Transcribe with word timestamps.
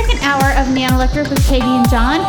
second 0.00 0.22
hour 0.22 0.52
of 0.58 0.72
Neon 0.72 0.94
Electric 0.94 1.28
with 1.28 1.46
Katie 1.46 1.64
and 1.64 1.88
John. 1.90 2.20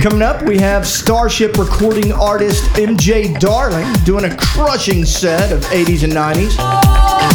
Coming 0.00 0.22
up, 0.22 0.42
we 0.42 0.58
have 0.58 0.86
Starship 0.86 1.56
recording 1.56 2.12
artist 2.12 2.64
MJ 2.74 3.38
Darling 3.38 3.86
doing 4.04 4.24
a 4.24 4.36
crushing 4.36 5.04
set 5.04 5.52
of 5.52 5.60
80s 5.66 6.02
and 6.02 6.12
90s. 6.12 6.56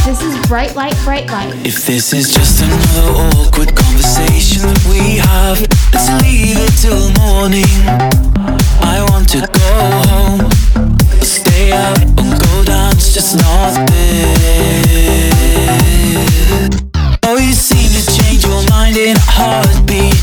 This 0.06 0.22
is 0.22 0.48
Bright 0.48 0.76
Light, 0.76 0.96
Bright 1.04 1.28
Light. 1.28 1.54
If 1.66 1.86
this 1.86 2.14
is 2.14 2.34
just 2.34 2.62
another 2.62 3.38
awkward 3.38 3.76
conversation 3.76 4.64
that 4.64 4.86
we 4.90 5.18
have, 5.18 5.60
let's 5.94 6.10
leave 6.24 6.58
it 6.60 6.74
till 6.82 7.12
morning. 7.24 7.64
I 8.82 9.06
want 9.12 9.30
to 9.30 9.48
go 9.48 9.74
home, 10.10 10.52
stay 11.22 11.72
up 11.72 12.02
and 12.02 12.18
go 12.18 12.64
down, 12.66 12.92
it's 12.96 13.14
just 13.14 13.38
not 13.38 13.90
this. 13.90 15.13
A 18.96 19.16
heartbeat, 19.18 20.22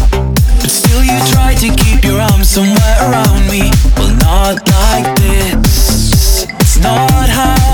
but 0.60 0.70
still 0.70 1.02
you 1.02 1.18
try 1.32 1.54
to 1.54 1.68
keep 1.82 2.04
your 2.04 2.20
arms 2.20 2.48
somewhere 2.48 2.96
around 3.00 3.48
me. 3.50 3.70
Well, 3.96 4.14
not 4.16 4.62
like 4.70 5.16
this. 5.18 6.46
It's 6.60 6.78
not 6.78 7.28
how 7.28 7.69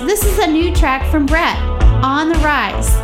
This 0.00 0.24
is 0.24 0.38
a 0.40 0.46
new 0.48 0.74
track 0.74 1.08
from 1.08 1.24
Brett, 1.24 1.56
On 2.02 2.28
the 2.28 2.38
Rise. 2.40 3.03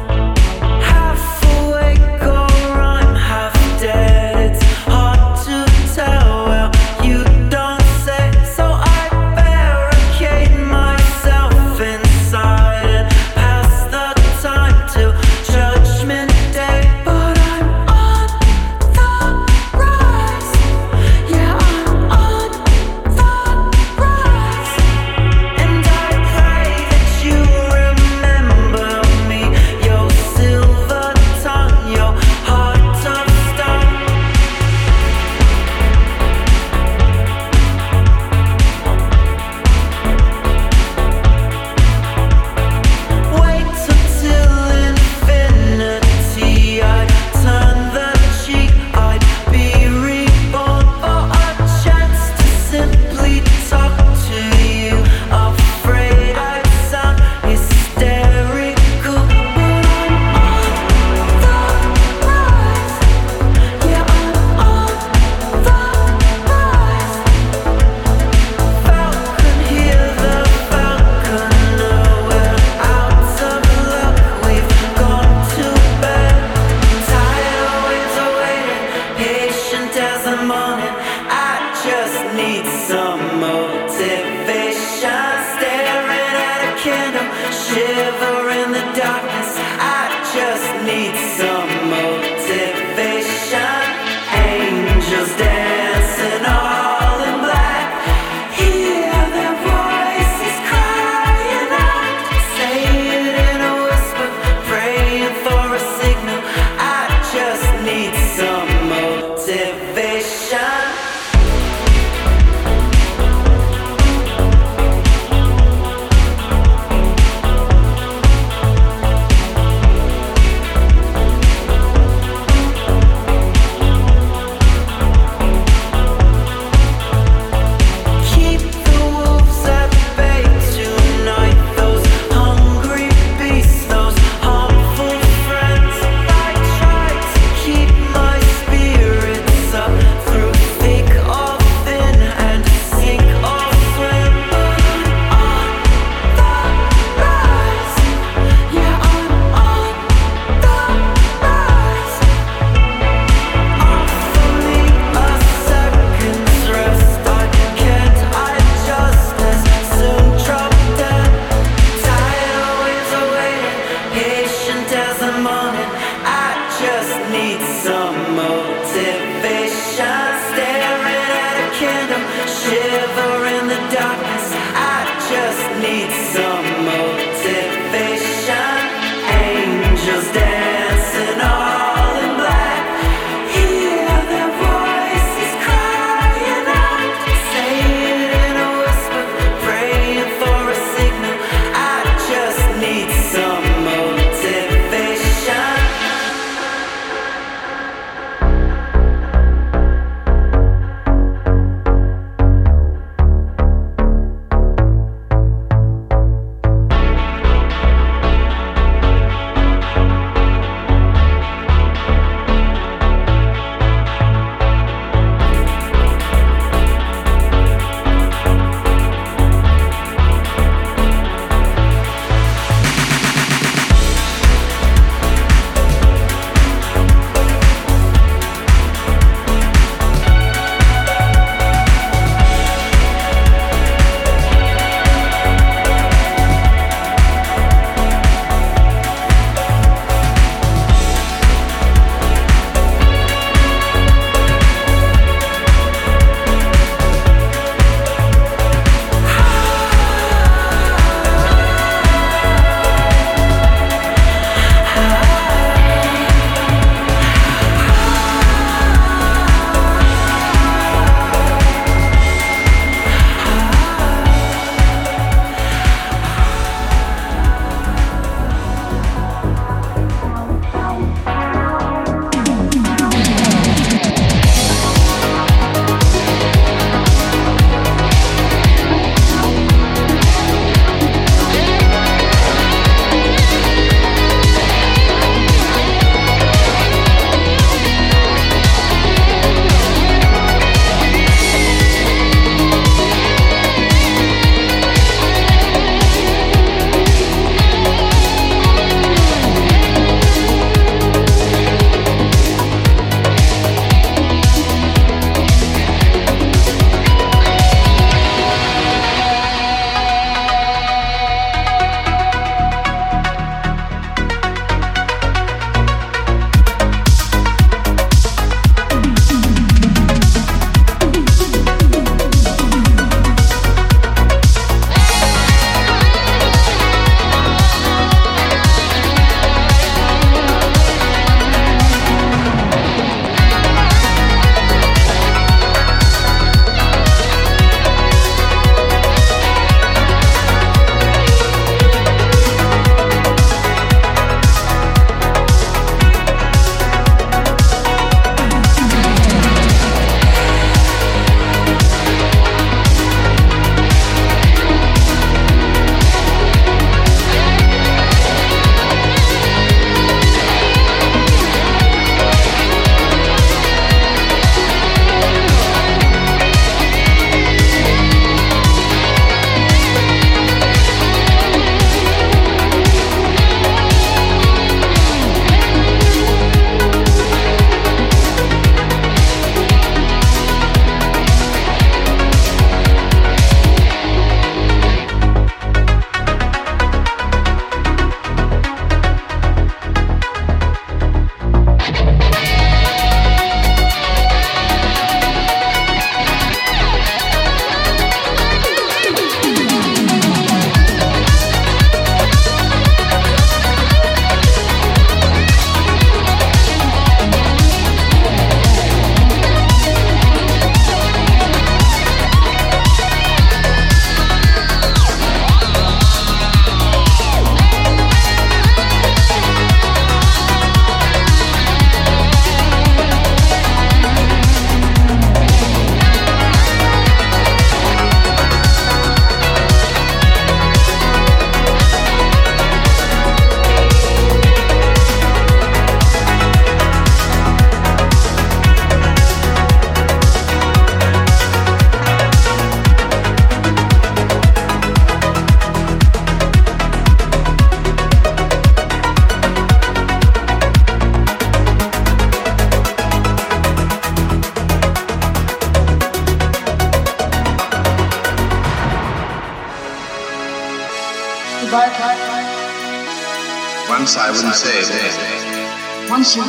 It. 466.21 466.27
Once 466.27 466.37
you. 466.37 466.43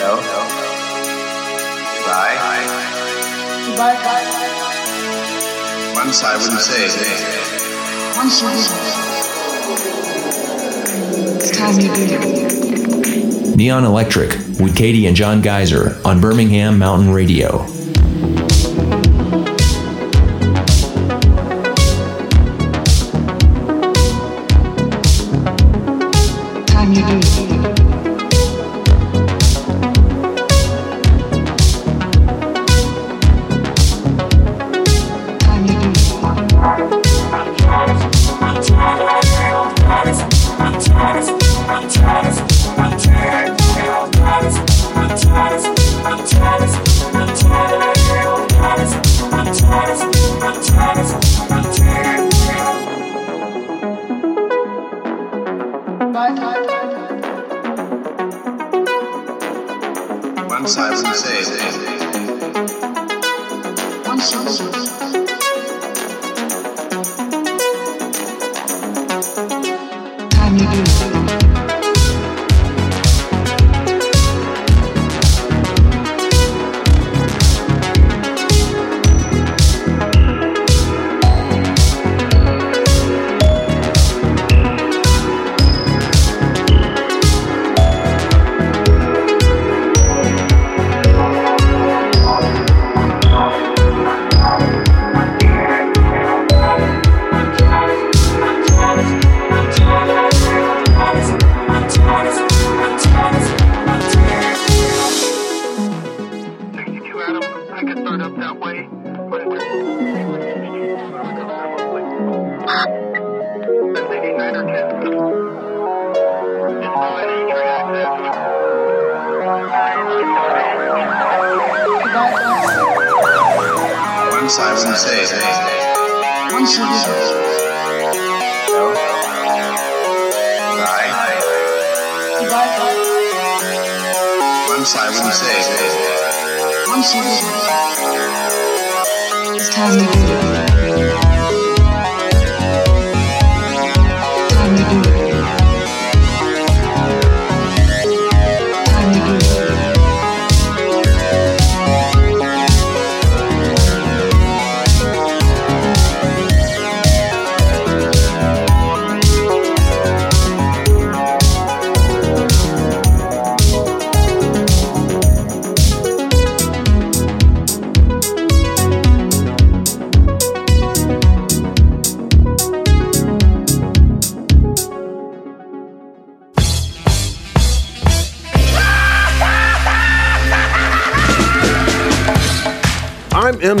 No. 0.00 0.16
Goodbye. 1.96 2.36
Once 5.94 6.22
I 6.22 6.36
wouldn't 6.36 6.60
say 6.60 6.84
it. 6.84 6.92
It's 11.40 11.50
time 11.56 11.80
you 11.80 11.94
do. 11.94 13.56
Neon 13.56 13.84
Electric 13.84 14.32
with 14.60 14.76
Katie 14.76 15.06
and 15.06 15.16
John 15.16 15.40
Geyser 15.40 15.96
on 16.04 16.20
Birmingham 16.20 16.78
Mountain 16.78 17.12
Radio. 17.12 17.73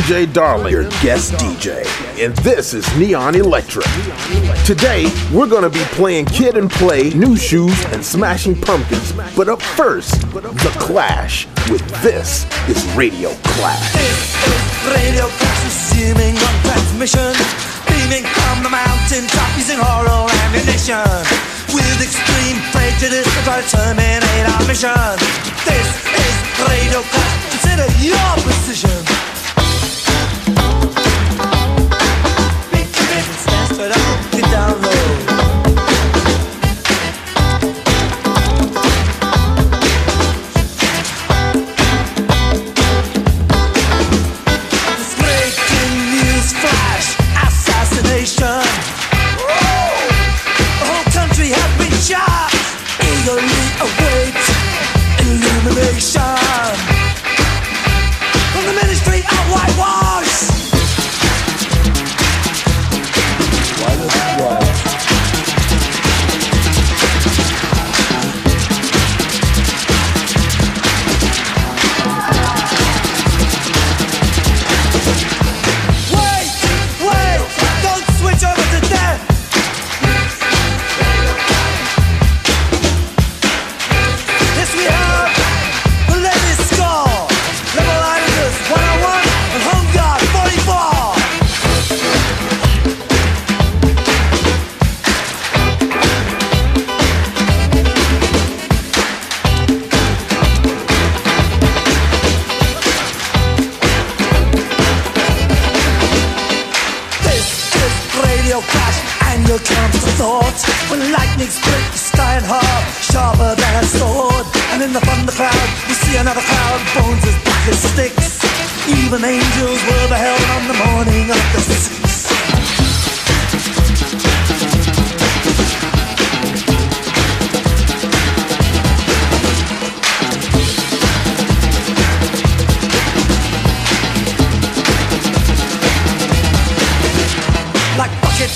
MJ 0.04 0.30
Darling, 0.34 0.70
your 0.70 0.84
guest 1.00 1.32
DJ, 1.40 1.80
and 2.22 2.36
this 2.44 2.74
is 2.74 2.84
Neon 2.98 3.34
Electric. 3.36 3.86
Today, 4.66 5.08
we're 5.32 5.48
gonna 5.48 5.70
be 5.70 5.80
playing 5.96 6.26
Kid 6.26 6.58
and 6.58 6.70
Play, 6.70 7.08
Nu 7.16 7.36
Shooz, 7.40 7.72
and 7.90 8.04
Smashing 8.04 8.60
Pumpkins. 8.60 9.14
But 9.34 9.48
up 9.48 9.62
first, 9.62 10.20
The 10.30 10.76
Clash 10.78 11.46
with 11.70 11.80
This 12.02 12.44
is 12.68 12.84
Radio 12.92 13.32
Clash. 13.56 13.92
This 13.94 14.36
is 14.44 14.92
Radio 14.92 15.24
Clash 15.40 15.64
resuming 15.64 16.36
on 16.36 16.54
transmission 16.68 17.32
Beaming 17.88 18.28
from 18.28 18.62
the 18.62 18.68
mountain 18.68 19.24
top 19.32 19.56
using 19.56 19.80
oral 19.80 20.28
ammunition. 20.44 21.00
With 21.72 22.04
extreme 22.04 22.60
prejudice 22.76 23.24
to 23.24 23.40
to 23.40 23.56
terminate 23.72 24.44
our 24.52 24.68
mission. 24.68 25.16
This 25.64 25.88
is 26.12 26.36
Radio 26.60 27.00
Clash, 27.08 27.56
consider 27.56 27.88
your 28.04 28.28
position 28.44 29.33
up, 33.92 34.32
get 34.32 34.44
down 34.50 34.83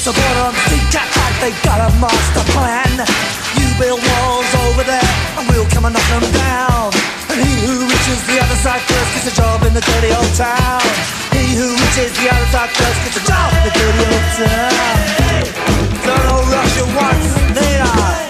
Of 0.07 0.17
water 0.17 0.41
on 0.47 0.55
sea 0.71 0.79
cat 0.95 1.11
like 1.19 1.37
they 1.43 1.53
got 1.67 1.83
a 1.83 1.91
master 1.99 2.45
plan. 2.55 3.03
You 3.59 3.67
build 3.83 3.99
walls 3.99 4.47
over 4.65 4.85
there, 4.85 5.11
and 5.37 5.45
we'll 5.51 5.69
come 5.75 5.85
and 5.85 5.93
knock 5.93 6.09
them 6.09 6.23
down. 6.33 6.95
And 7.29 7.37
he 7.43 7.67
who 7.67 7.83
reaches 7.83 8.23
the 8.31 8.39
other 8.41 8.55
side 8.63 8.81
first 8.87 9.11
gets 9.13 9.27
a 9.27 9.35
job 9.37 9.67
in 9.67 9.75
the 9.75 9.83
dirty 9.83 10.15
old 10.15 10.33
town. 10.39 10.81
He 11.35 11.53
who 11.59 11.75
reaches 11.75 12.15
the 12.15 12.31
other 12.31 12.47
side 12.47 12.71
first 12.79 12.99
gets 13.05 13.19
a 13.21 13.25
job 13.27 13.53
in 13.59 13.63
the 13.67 13.75
dirty 13.75 14.05
old 14.09 14.29
town. 14.39 15.43
Don't 16.07 16.25
know 16.31 16.41
Russia 16.47 16.85
once, 16.95 17.29
neither. 17.59 17.79
This 17.79 18.28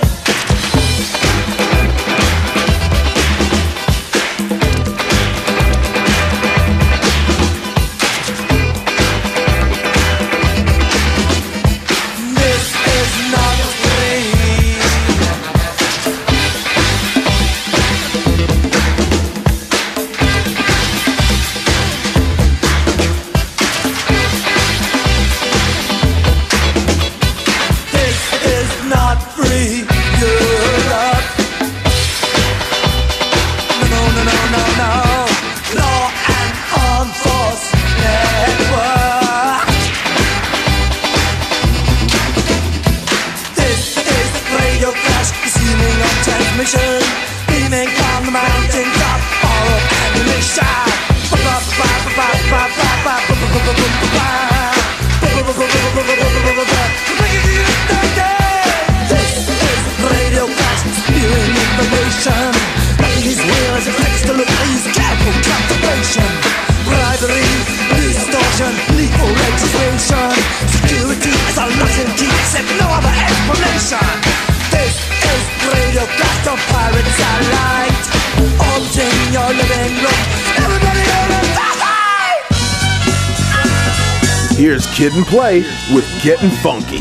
Play 85.48 85.64
with 85.94 86.04
Getting 86.22 86.50
Funky. 86.60 86.98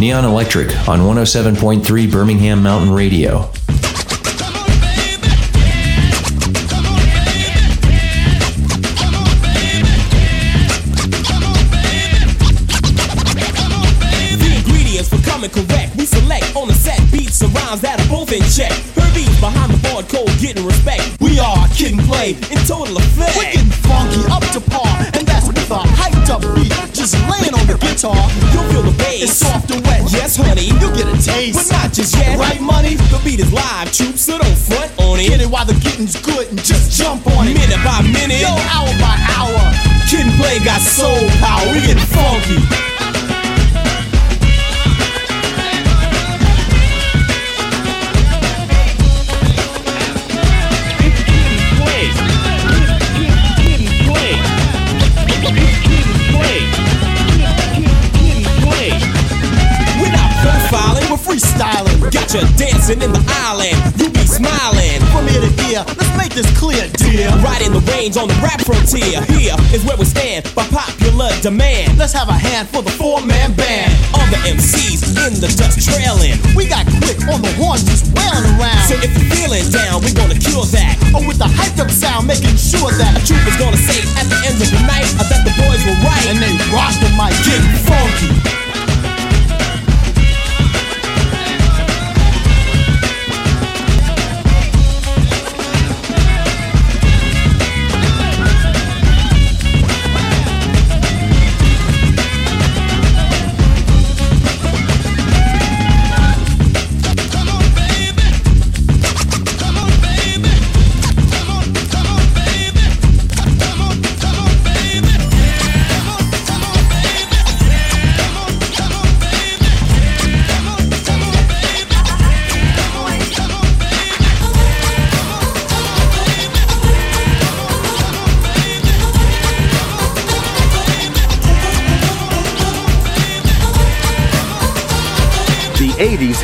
Neon 0.00 0.24
Electric 0.24 0.70
on 0.88 1.00
107.3 1.00 2.10
Birmingham 2.10 2.62
Mountain 2.62 2.90
Radio. 2.90 3.50
The 14.38 14.52
ingredients 14.56 15.10
for 15.10 15.20
coming 15.28 15.50
correct. 15.50 15.94
We 15.96 16.06
select 16.06 16.56
on 16.56 16.68
the 16.68 16.74
set 16.74 17.00
beats 17.12 17.42
and 17.42 17.52
that 17.52 18.00
are 18.00 18.08
both 18.08 18.32
in 18.32 18.40
check. 18.44 18.72
Herbie's 18.96 19.40
behind 19.40 19.74
the 19.74 19.88
board, 19.90 20.08
cold 20.08 20.30
getting 20.40 20.64
respect. 20.64 21.20
We 21.20 21.38
are 21.38 21.68
kid 21.68 21.92
and 21.92 22.00
play 22.08 22.30
in 22.30 22.56
total 22.66 22.96
effect. 22.96 23.69
And 25.16 25.26
that's 25.26 25.46
with 25.46 25.70
a 25.70 25.80
hyped 25.96 26.28
up 26.30 26.42
beat. 26.54 26.72
Just 26.92 27.14
laying 27.30 27.54
on 27.54 27.66
the 27.66 27.78
guitar, 27.80 28.16
You'll 28.52 28.66
feel 28.70 28.82
the 28.82 28.94
bass. 28.98 29.22
it's 29.22 29.32
soft 29.32 29.70
and 29.70 29.82
wet. 29.86 30.02
Yes, 30.12 30.36
honey. 30.36 30.66
you'll 30.80 30.94
get 30.94 31.06
a 31.08 31.16
taste. 31.20 31.70
But 31.70 31.76
not 31.84 31.92
just 31.92 32.16
yet. 32.16 32.38
Right, 32.38 32.60
money? 32.60 32.94
The 32.96 33.20
beat 33.24 33.40
is 33.40 33.52
live, 33.52 33.92
troops, 33.92 34.22
so 34.22 34.38
don't 34.38 34.58
front 34.58 34.90
on 34.98 35.18
it. 35.20 35.28
Get 35.28 35.40
it 35.40 35.50
while 35.50 35.64
the 35.64 35.74
getting's 35.80 36.18
good 36.20 36.48
and 36.50 36.58
just 36.62 36.98
jump 36.98 37.26
on 37.38 37.48
it. 37.48 37.54
Minute 37.54 37.80
by 37.84 38.02
minute. 38.02 38.40
Yo, 38.42 38.52
hour 38.74 38.90
by 39.00 39.16
hour. 39.38 39.60
Kid 40.10 40.26
and 40.26 40.34
play 40.40 40.58
got 40.64 40.80
soul 40.82 41.22
power. 41.40 41.64
We 41.72 41.80
getting 41.86 42.02
funky. 42.10 42.89
Freestyling. 61.40 62.12
Got 62.12 62.28
you 62.34 62.44
dancing 62.56 63.00
in 63.02 63.12
the 63.12 63.24
island. 63.48 63.76
You 63.96 64.10
be 64.10 64.24
smiling. 64.28 65.00
From 65.12 65.28
ear 65.28 65.40
to 65.40 65.52
ear, 65.72 65.82
let's 65.88 66.12
make 66.16 66.32
this 66.36 66.48
clear, 66.58 66.84
dear. 67.00 67.32
In 67.60 67.76
the 67.76 67.84
range 67.92 68.16
on 68.16 68.28
the 68.28 68.38
rap 68.40 68.60
frontier. 68.64 69.20
Here 69.36 69.52
is 69.72 69.84
where 69.84 69.96
we 69.96 70.04
stand 70.04 70.48
by 70.56 70.64
popular 70.72 71.28
demand. 71.44 71.98
Let's 71.98 72.12
have 72.12 72.28
a 72.28 72.36
hand 72.36 72.68
for 72.68 72.80
the 72.80 72.90
four-man 72.90 73.52
band. 73.52 73.92
All 74.16 74.24
the 74.32 74.40
MCs 74.48 75.12
in 75.28 75.36
the 75.40 75.50
dust 75.60 75.76
trailing. 75.84 76.40
We 76.56 76.64
got 76.64 76.88
quick 77.04 77.20
on 77.28 77.44
the 77.44 77.52
horn 77.60 77.80
just 77.84 78.08
wailing 78.16 78.48
around. 78.56 78.88
So 78.88 78.96
if 78.96 79.12
you're 79.12 79.28
feeling 79.28 79.68
down, 79.68 80.00
we're 80.00 80.16
gonna 80.16 80.40
cure 80.40 80.64
that. 80.72 80.96
Oh, 81.12 81.20
with 81.26 81.36
the 81.36 81.48
hyped 81.52 81.80
up 81.84 81.90
sound, 81.92 82.28
making 82.28 82.56
sure 82.56 82.88
that 82.96 83.12
A 83.12 83.20
troop 83.28 83.44
is 83.44 83.56
gonna 83.60 83.80
say 83.80 84.00
at 84.16 84.24
the 84.32 84.38
end 84.48 84.56
of 84.56 84.68
the 84.72 84.82
night 84.88 85.08
that 85.20 85.44
the 85.44 85.52
boys 85.60 85.84
were 85.84 86.00
right. 86.00 86.24
and 86.32 86.40
they 86.40 86.52
rock 86.72 86.96
the 87.04 87.12
mic. 87.12 87.36
Get 87.44 87.60
funky. 87.84 88.69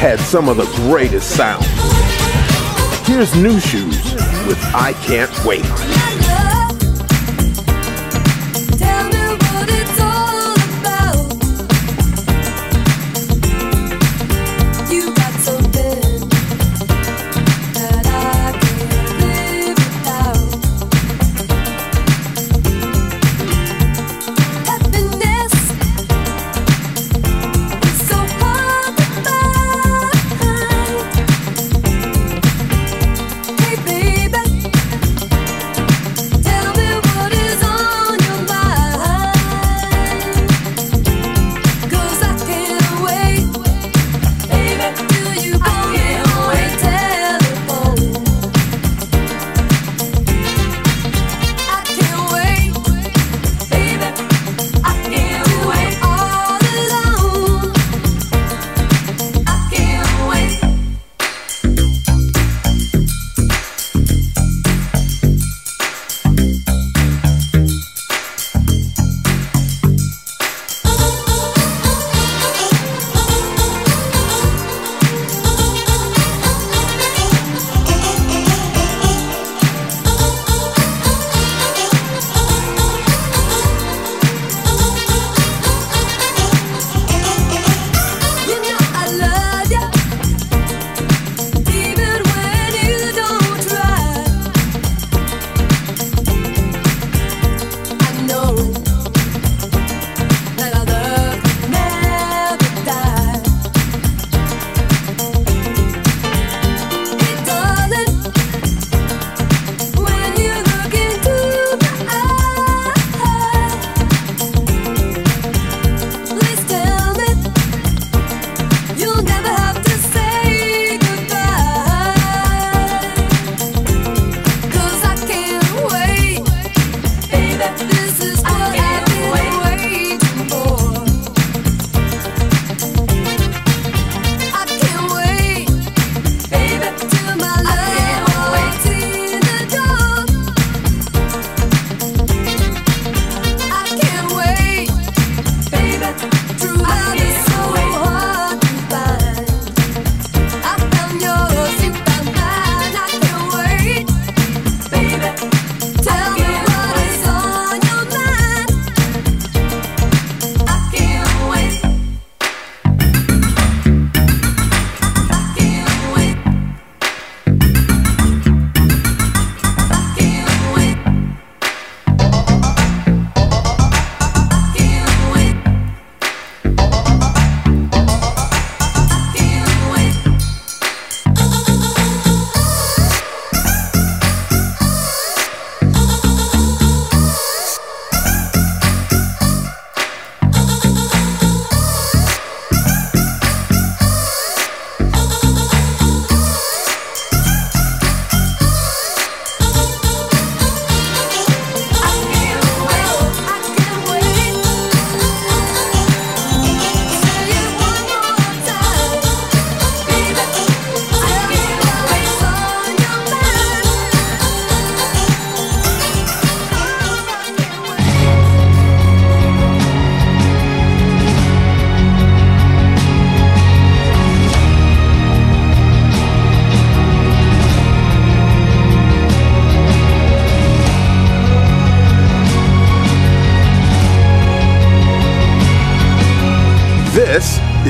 Had 0.06 0.20
some 0.20 0.48
of 0.48 0.56
the 0.56 0.66
greatest 0.88 1.34
sounds. 1.34 1.66
Here's 3.08 3.34
Nu 3.34 3.58
Shooz 3.58 4.46
with 4.46 4.56
I 4.72 4.92
Can't 5.04 5.44
Wait. 5.44 5.64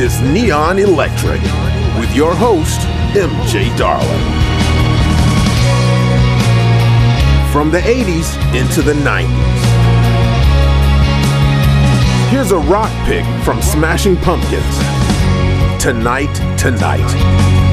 Is 0.07 0.21
Neon 0.21 0.79
Electric 0.79 1.43
with 1.99 2.15
your 2.15 2.33
host, 2.33 2.79
MJ 3.17 3.77
Darling. 3.77 4.07
From 7.51 7.73
the 7.73 7.81
80s 7.81 8.37
into 8.55 8.83
the 8.83 8.93
90s. 8.93 9.31
Here's 12.31 12.53
a 12.53 12.59
rock 12.59 12.93
pick 13.05 13.25
from 13.45 13.61
Smashing 13.61 14.17
Pumpkins. 14.19 14.77
Tonight, 15.83 16.35
Tonight. 16.57 17.66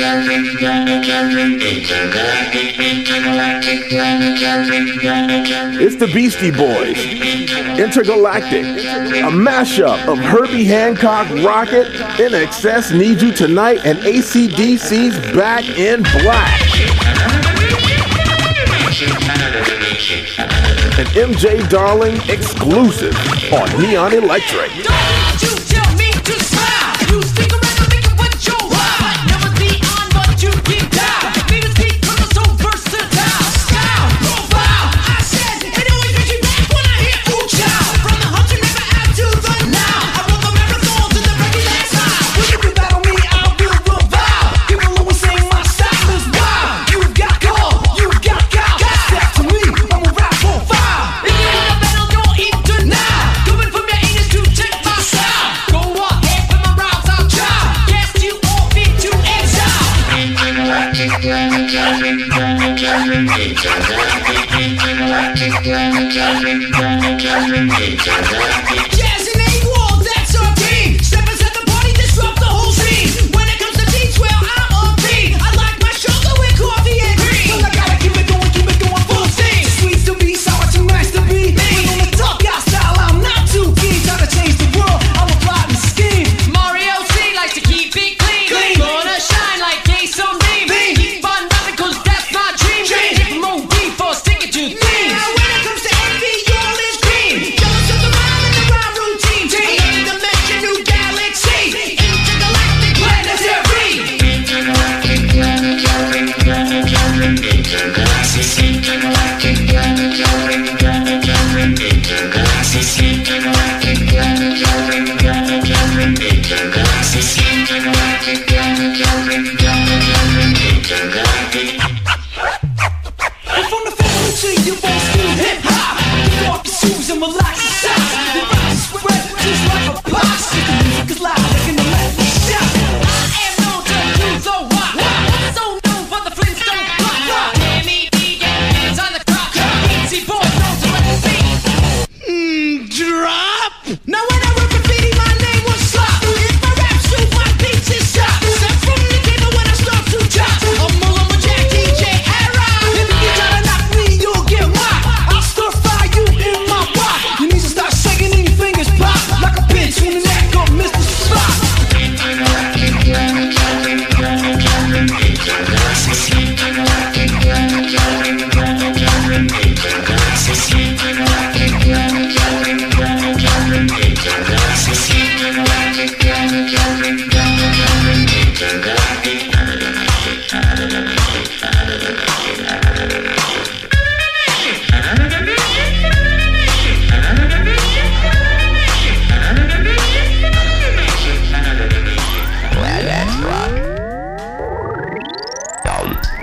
Intergalactic, 0.00 1.90
intergalactic. 2.80 3.92
It's 5.78 5.96
the 5.96 6.06
Beastie 6.06 6.50
Boys. 6.50 6.96
Intergalactic. 7.78 8.64
A 8.64 9.28
mashup 9.30 10.08
of 10.08 10.16
Herbie 10.18 10.64
Hancock, 10.64 11.26
Rockit, 11.26 12.18
In 12.18 12.34
Excess, 12.34 12.92
Need 12.92 13.20
You 13.20 13.30
Tonight, 13.32 13.80
and 13.84 13.98
ACDC's 13.98 15.18
Back 15.36 15.68
in 15.78 16.02
Black. 16.02 16.60
An 20.98 21.06
MJ 21.14 21.68
Darling 21.68 22.16
exclusive 22.30 23.14
on 23.52 23.68
Neon 23.82 24.14
Electric. 24.14 24.70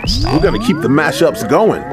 We're 0.08 0.39
gonna 0.39 0.60
keep 0.60 0.80
the 0.80 0.88
mashups 0.88 1.47
going. 1.49 1.84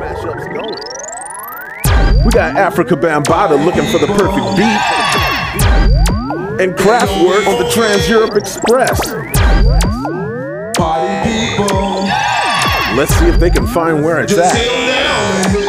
We 2.25 2.31
got 2.31 2.55
Afrika 2.55 2.95
Bambaataa 2.95 3.65
looking 3.65 3.85
for 3.91 3.99
the 3.99 4.07
perfect 4.07 4.57
beat. 4.57 4.81
And 6.63 6.75
Kraftwerk 6.77 7.49
on 7.49 7.59
the 7.63 7.69
Trans 7.71 8.09
Europe 8.09 8.37
Express. 8.37 9.01
Let's 12.97 13.15
see 13.17 13.27
if 13.27 13.41
they 13.41 13.51
can 13.51 13.67
find 13.67 14.05
where 14.05 14.21
it's 14.21 14.39
at. 14.39 15.64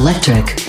Electric. 0.00 0.59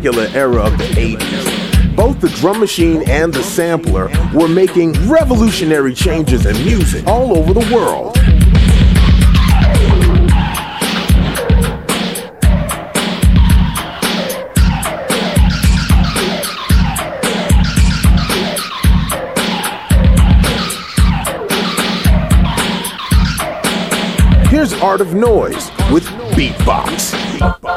particular 0.00 0.28
era 0.32 0.62
of 0.62 0.78
the 0.78 0.84
80s. 0.84 1.94
Both 1.94 2.22
the 2.22 2.30
drum 2.30 2.58
machine 2.58 3.02
and 3.06 3.34
the 3.34 3.42
sampler 3.42 4.08
were 4.32 4.48
making 4.48 4.92
revolutionary 5.06 5.92
changes 5.92 6.46
in 6.46 6.56
music 6.64 7.06
all 7.06 7.36
over 7.36 7.52
the 7.52 7.74
world. 7.74 8.16
Here's 24.48 24.72
Art 24.80 25.02
of 25.02 25.12
Noise 25.14 25.70
with 25.92 26.06
Beatbox. 26.32 27.69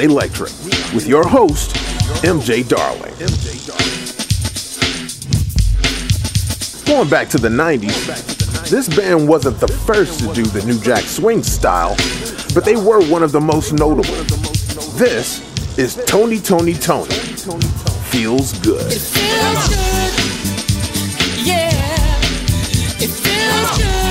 Electric 0.00 0.50
with 0.94 1.06
your 1.06 1.26
host, 1.26 1.74
MJ 2.24 2.66
Darling. 2.68 3.14
Going 6.86 7.08
back 7.08 7.28
to 7.30 7.38
the 7.38 7.48
90s, 7.48 8.70
this 8.70 8.88
band 8.94 9.28
wasn't 9.28 9.58
the 9.60 9.68
first 9.68 10.20
to 10.20 10.32
do 10.34 10.44
the 10.44 10.64
New 10.64 10.80
Jack 10.80 11.04
Swing 11.04 11.42
style, 11.42 11.96
but 12.54 12.64
they 12.64 12.76
were 12.76 13.04
one 13.06 13.22
of 13.22 13.32
the 13.32 13.40
most 13.40 13.72
notable. 13.72 14.14
This 14.96 15.40
is 15.78 15.96
Tony 16.06 16.38
Toni 16.40 16.74
Toné. 16.74 17.12
Feels 18.10 18.52
good. 18.60 18.92
It 18.92 19.00
feels 19.00 19.68
good. 19.68 20.12
Yeah. 21.46 21.70
It 22.98 23.10
feels 23.10 23.78
good. 23.78 24.05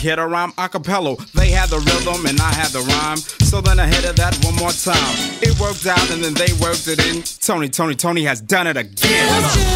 Hit 0.00 0.18
a 0.18 0.26
rhyme 0.26 0.54
a 0.56 0.66
cappella. 0.66 1.14
They 1.34 1.50
had 1.50 1.68
the 1.68 1.78
rhythm 1.78 2.24
and 2.24 2.40
I 2.40 2.50
had 2.54 2.68
the 2.68 2.80
rhyme. 2.80 3.18
So 3.44 3.60
then 3.60 3.78
I 3.78 3.86
hit 3.86 4.06
it 4.06 4.16
that 4.16 4.34
one 4.42 4.56
more 4.56 4.72
time. 4.72 4.96
It 5.42 5.60
worked 5.60 5.84
out 5.84 6.10
and 6.10 6.24
then 6.24 6.32
they 6.32 6.54
worked 6.54 6.88
it 6.88 7.04
in. 7.06 7.22
Tony, 7.22 7.68
Toni, 7.68 7.94
Toné 7.94 8.24
has 8.26 8.40
done 8.40 8.66
it 8.66 8.78
again. 8.78 9.69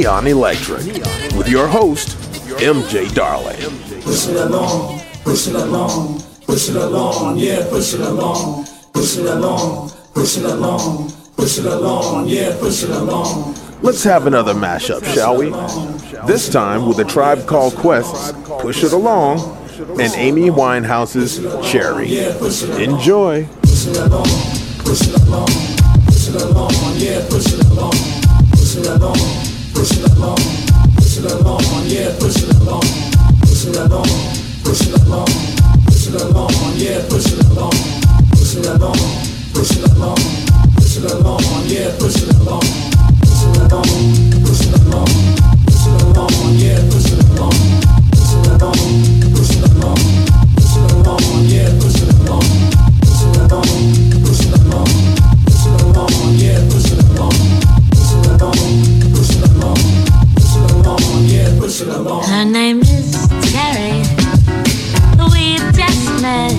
Neon 0.00 0.26
Electric 0.26 0.82
with 1.36 1.46
your 1.46 1.68
host, 1.68 2.16
MJ 2.56 3.12
Darling. 3.14 3.58
Push 4.00 4.28
it 4.28 4.36
along, 4.36 4.98
push 5.24 5.46
it 5.46 5.54
along, 5.54 6.22
push 6.46 6.70
it 6.70 6.76
along, 6.76 7.36
yeah, 7.36 7.66
push 7.68 7.92
it 7.92 8.00
along, 8.00 8.64
push 8.94 9.18
it 9.18 9.26
along, 9.26 9.90
push 10.14 10.38
it 10.38 10.44
along, 10.46 11.12
push 11.36 11.58
it 11.58 11.66
along, 11.66 12.26
yeah, 12.26 12.56
push 12.58 12.82
it 12.82 12.88
along. 12.88 13.54
Let's 13.82 14.02
have 14.04 14.26
another 14.26 14.54
mashup, 14.54 15.04
shall 15.04 15.36
we? 15.36 15.50
This 16.26 16.48
time 16.48 16.86
with 16.86 16.98
a 17.00 17.04
tribe 17.04 17.46
called 17.46 17.74
Quest's 17.74 18.32
Push 18.62 18.82
It 18.82 18.94
Along 18.94 19.38
and 20.00 20.14
Amy 20.16 20.48
Winehouse's 20.48 21.40
Cherry. 21.70 22.16
Enjoy. 22.82 23.44
Push 23.60 23.86
it 23.86 23.98
along, 23.98 24.24
push 24.78 25.02
it 25.02 25.20
along, 25.28 25.48
push 26.06 26.28
it 26.28 26.40
along, 26.40 26.72
yeah, 26.96 27.20
push 27.28 27.52
it 27.52 27.66
along, 27.66 27.92
push 28.50 28.76
it 28.76 28.86
along, 28.86 29.49
push 29.80 29.96
it 29.96 30.12
along, 30.12 30.36
push 30.96 31.16
it 31.16 31.24
along, 31.24 31.64
yeah, 31.88 32.12
push 32.20 32.36
it 32.36 32.52
along, 32.60 32.84
push 33.40 33.64
it 33.64 33.76
along, 33.80 34.04
push 34.62 34.84
it 34.84 34.92
along, 35.08 35.24
push 35.88 36.06
it 36.06 36.20
along, 36.20 36.52
yeah, 36.76 37.00
push 37.08 37.32
it 37.32 37.40
along, 37.48 37.72
push 38.36 38.56
it 38.56 38.66
along, 38.66 39.00
push 39.56 39.72
it 39.72 39.88
along, 39.96 40.20
push 40.76 41.00
it 41.00 41.00
along, 41.00 41.00
push 41.00 41.00
it 41.00 41.08
along, 41.08 41.40
yeah, 41.64 41.88
push 41.96 42.20
it 42.20 42.28
along, 42.36 42.60
push 43.24 43.40
it 43.40 43.56
along, 43.56 43.88
push 44.44 44.68
it 44.68 44.76
along, 44.84 45.08
push 45.64 45.88
it 45.88 46.04
along, 46.12 46.44
yeah, 46.60 46.76
push 46.92 47.08
it 47.08 47.24
along, 47.24 47.56
push 48.12 48.36
it 48.36 48.52
along, 48.52 48.76
push 49.32 49.56
it 49.56 49.64
along, 49.64 50.04
push 55.48 55.64
it 55.64 55.80
along, 55.80 56.36
yeah, 56.36 56.79
Her 62.26 62.44
name 62.44 62.80
is 62.80 63.28
Cherry. 63.50 64.02
We 65.32 65.58
just 65.72 66.22
met, 66.22 66.54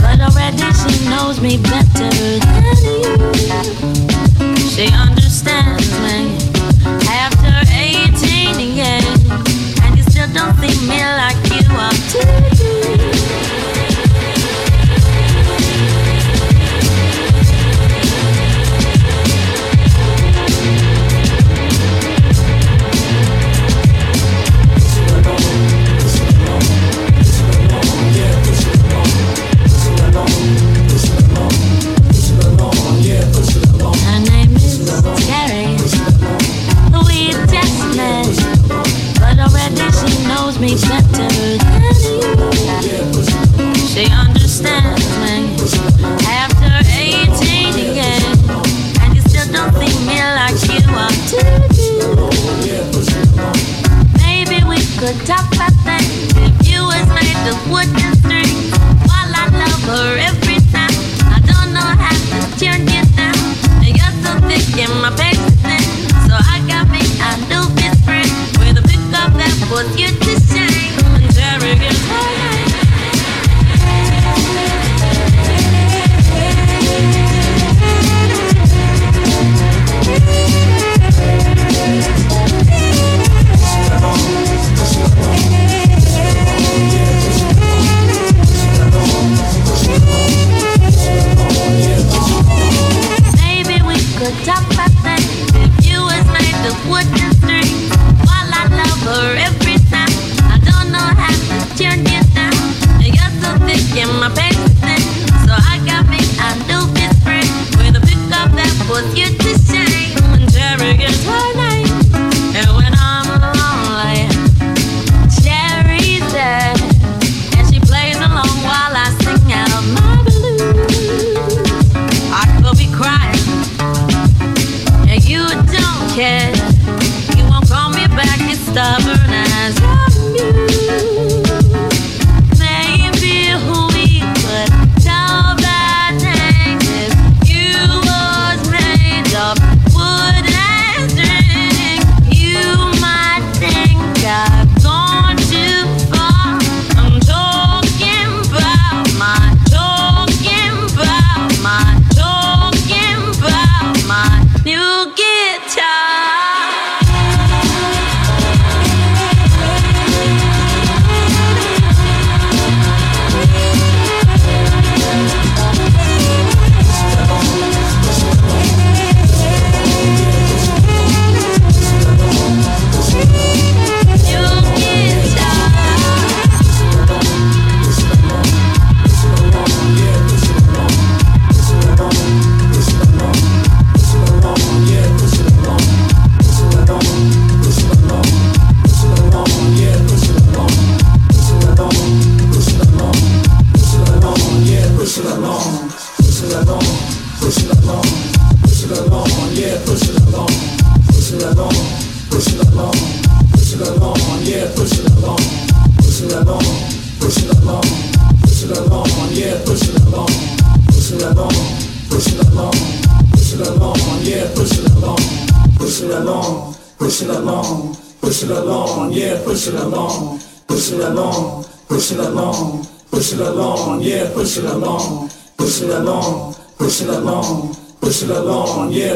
but 0.00 0.20
already 0.20 0.68
she 0.80 1.08
knows 1.08 1.40
me 1.40 1.56
better 1.58 2.10
than 2.38 2.76
you. 2.84 3.16
She 4.68 4.86
understands 4.92 5.90
me 6.00 6.36
after 7.08 7.52
18 7.72 8.58
years, 8.74 9.30
and 9.82 9.96
you 9.96 10.02
still 10.04 10.32
don't 10.32 10.54
see 10.58 10.76
me 10.86 11.00
like 11.20 11.36
you 11.50 11.64
are 11.76 12.75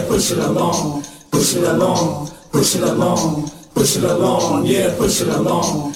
yeah, 0.01 0.09
push 0.09 0.33
it 0.33 0.39
along, 0.39 1.05
push 1.31 1.57
it 1.57 1.65
along, 1.65 2.31
push 2.53 2.77
it 2.77 2.83
along, 2.83 3.51
push 3.75 3.97
it 3.97 4.05
along, 4.05 4.67
yeah, 4.67 4.95
push 4.97 5.21
it 5.21 5.29
along. 5.29 5.95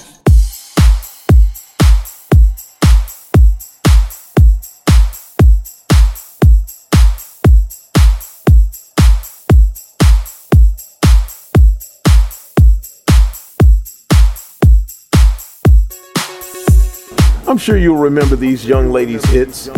I'm 17.46 17.59
sure 17.59 17.76
you'll 17.76 17.96
remember 17.96 18.36
these 18.36 18.66
young 18.66 18.90
ladies' 18.90 19.24
hits 19.26 19.68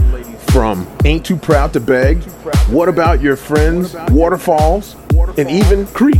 from 0.56 0.88
Ain't 1.04 1.26
Too 1.26 1.36
Proud 1.36 1.74
to 1.74 1.80
Beg, 1.80 2.22
What 2.72 2.88
About 2.88 3.20
Your 3.20 3.36
Friends, 3.36 3.94
Waterfalls, 4.08 4.96
and 5.36 5.50
even 5.50 5.86
Creep. 5.88 6.16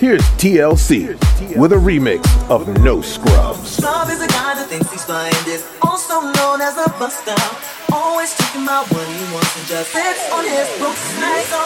Here's 0.00 0.24
TLC 0.40 1.12
with 1.58 1.74
a 1.74 1.76
remix 1.76 2.24
of 2.48 2.66
No 2.82 3.02
Scrubs. 3.02 3.76
Scrub 3.76 4.08
is 4.08 4.22
a 4.22 4.28
guy 4.28 4.54
that 4.54 4.66
thinks 4.70 4.90
he's 4.90 5.04
is 5.46 5.68
also 5.82 6.22
known 6.22 6.62
as 6.62 6.78
a 6.78 6.88
buster. 6.98 7.36
Always 7.92 8.34
talking 8.38 8.62
about 8.62 8.90
what 8.90 9.06
he 9.06 9.34
wants 9.34 9.58
and 9.58 9.66
just 9.68 9.92
sits 9.92 10.32
on 10.32 10.44
his 10.48 10.68
books. 10.80 11.04
So, 11.52 11.60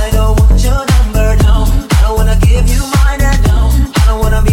I 0.00 0.08
don't 0.14 0.40
want 0.40 0.64
your 0.64 0.80
number. 0.80 1.36
I 1.36 2.00
don't 2.00 2.16
wanna 2.16 2.38
give 2.40 2.66
you 2.70 2.80
mine, 3.04 3.20
and. 3.20 3.40
I 4.00 4.06
don't 4.06 4.20
wanna 4.20 4.42
be 4.42 4.49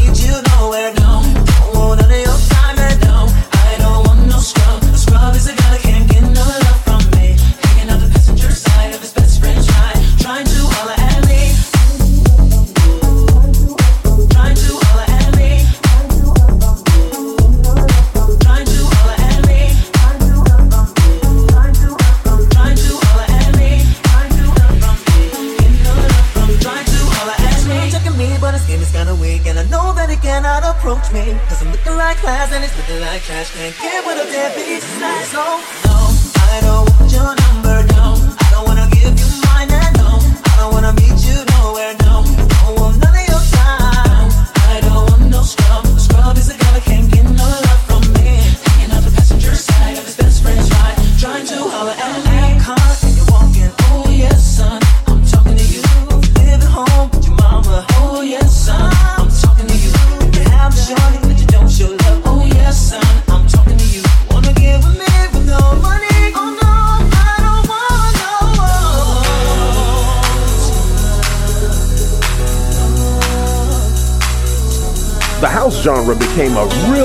flies 32.28 32.52
and 32.52 32.62
it's 32.62 32.76
looking 32.76 33.00
like 33.00 33.22
trash. 33.22 33.52
Can't 33.52 33.74
get 33.80 34.06
with 34.06 34.20
a 34.20 34.30
deadbeat. 34.30 34.84
It's 34.84 35.00
not 35.00 35.24
so. 35.32 35.87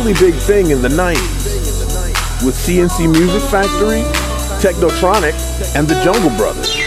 really 0.04 0.32
big 0.32 0.34
thing 0.34 0.70
in 0.70 0.82
the 0.82 0.88
90s 0.88 2.44
with 2.44 2.56
C+C 2.56 3.06
Music 3.06 3.42
Factory, 3.42 4.02
Technotronic, 4.60 5.34
and 5.76 5.86
the 5.86 5.94
Jungle 6.02 6.36
Brothers. 6.36 6.81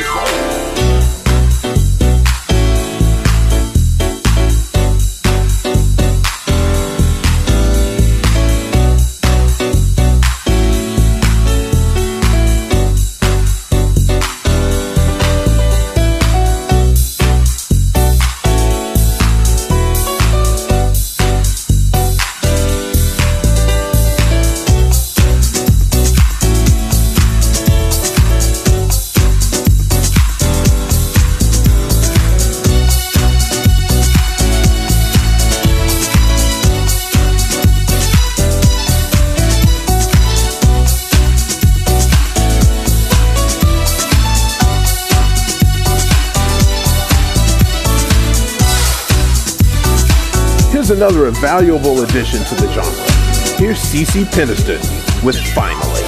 another 51.08 51.30
valuable 51.30 52.02
addition 52.02 52.44
to 52.46 52.56
the 52.56 52.68
genre. 52.74 53.60
Here's 53.60 53.78
Cece 53.78 54.26
Peniston 54.26 54.82
with 55.24 55.38
Finally. 55.54 56.02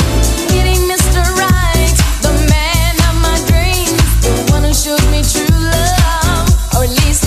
True 5.18 5.44
love, 5.50 6.48
or 6.74 6.84
at 6.86 6.90
least 6.90 7.27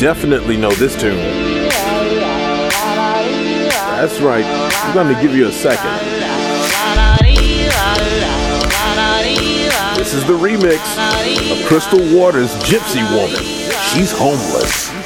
definitely 0.00 0.56
know 0.56 0.70
this 0.72 0.98
tune. 0.98 1.18
That's 3.98 4.18
right. 4.22 4.46
I'm 4.46 4.94
going 4.94 5.14
to 5.14 5.20
give 5.20 5.36
you 5.36 5.46
a 5.46 5.52
second. 5.52 5.90
This 9.98 10.14
is 10.14 10.24
the 10.26 10.32
remix 10.32 10.80
of 11.52 11.66
Crystal 11.66 12.00
Waters' 12.18 12.54
Gypsy 12.64 13.02
Woman. 13.14 13.44
She's 13.92 14.10
homeless. 14.10 14.99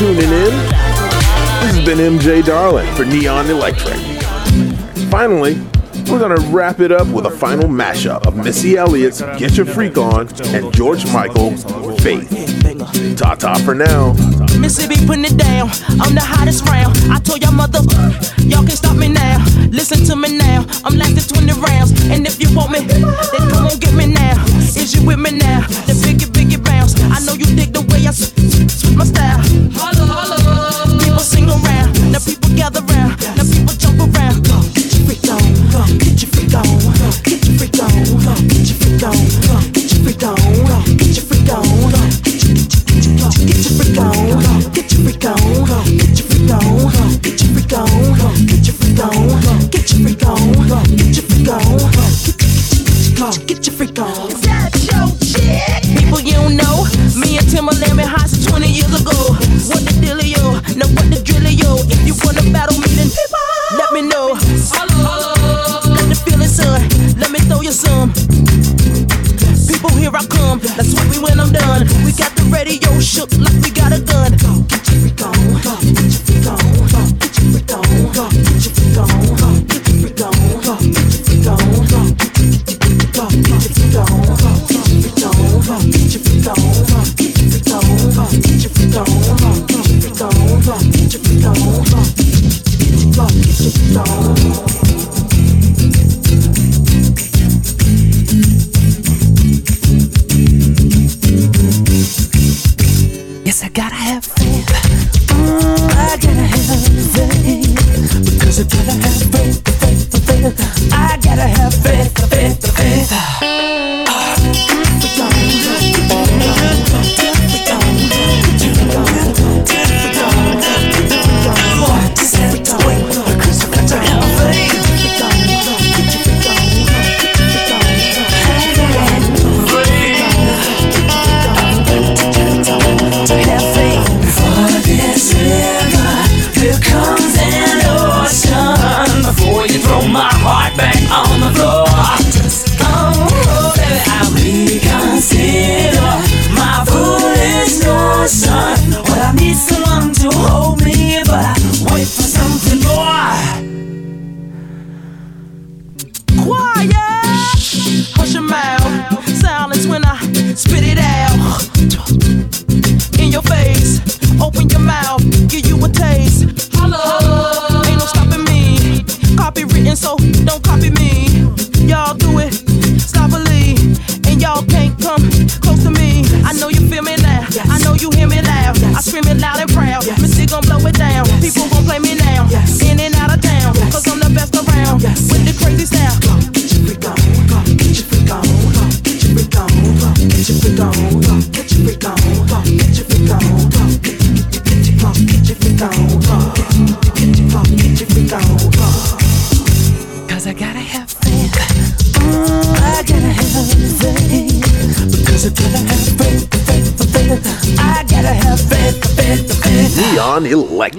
tuning 0.00 0.22
in. 0.22 0.30
This 1.60 1.76
has 1.76 1.84
been 1.84 1.98
MJ 1.98 2.42
Darling 2.42 2.90
for 2.94 3.04
Neon 3.04 3.50
Electric. 3.50 3.98
Finally, 5.10 5.60
we're 6.08 6.18
going 6.18 6.34
to 6.34 6.42
wrap 6.48 6.80
it 6.80 6.90
up 6.90 7.06
with 7.08 7.26
a 7.26 7.30
final 7.30 7.68
mashup 7.68 8.26
of 8.26 8.34
Missy 8.34 8.78
Elliott's 8.78 9.20
Get 9.36 9.58
Your 9.58 9.66
Freak 9.66 9.98
On 9.98 10.26
and 10.54 10.72
George 10.72 11.04
Michael's 11.12 11.64
Faith. 12.00 12.30
Ta 13.18 13.34
ta 13.34 13.58
for 13.62 13.74
now. 13.74 14.14
Missy 14.58 14.88
be 14.88 14.96
putting 15.04 15.26
it 15.26 15.36
down. 15.36 15.68
I'm 16.00 16.14
the 16.14 16.24
hottest 16.24 16.64
round. 16.64 16.96
I 17.12 17.18
told 17.20 17.42
y'all 17.42 17.52
mother, 17.52 17.80
y'all 18.48 18.64
can 18.64 18.70
stop 18.70 18.96
me 18.96 19.08
now. 19.08 19.44
Listen 19.68 20.02
to 20.06 20.16
me 20.16 20.38
now. 20.38 20.64
I'm 20.82 20.96
lasting 20.96 21.44
20 21.44 21.60
rounds. 21.60 21.92
And 22.08 22.26
if 22.26 22.40
you 22.40 22.48
want 22.56 22.72
me, 22.72 22.80
then 22.80 23.02
come 23.52 23.66
on 23.66 23.78
get 23.78 23.92
me 23.92 24.06
now. 24.06 24.42
Is 24.80 24.94
you 24.96 25.06
with 25.06 25.18
me 25.18 25.32
now? 25.32 25.60
Then 25.84 25.96
biggie 25.96 26.56
it, 26.56 26.64
bounce. 26.64 26.94
it 26.94 27.02
rounds. 27.02 27.20
I 27.20 27.20
know 27.26 27.34
you 27.34 27.44
dig 27.54 27.74
the 27.74 27.79
dance, 28.10 28.90
my 28.96 29.04
style. 29.04 29.99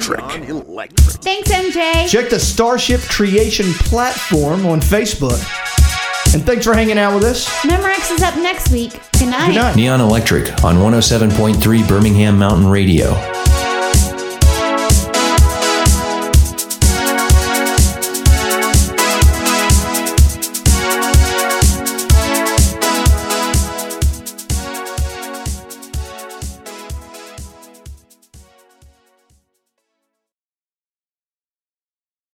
Electric. 0.09 0.49
Electric. 0.49 1.21
Thanks, 1.21 1.51
MJ. 1.51 2.07
Check 2.09 2.29
the 2.29 2.39
Starship 2.39 3.01
Creation 3.01 3.67
platform 3.73 4.65
on 4.65 4.79
Facebook. 4.79 5.39
And 6.33 6.43
thanks 6.43 6.65
for 6.65 6.73
hanging 6.73 6.97
out 6.97 7.13
with 7.13 7.23
us. 7.23 7.47
Memorex 7.61 8.11
is 8.11 8.23
up 8.23 8.35
next 8.37 8.71
week. 8.71 8.91
Good 9.13 9.29
night. 9.29 9.47
Good 9.47 9.55
night. 9.55 9.75
Neon 9.75 10.01
Electric 10.01 10.63
on 10.63 10.77
107.3 10.77 11.87
Birmingham 11.87 12.39
Mountain 12.39 12.67
Radio. 12.67 13.30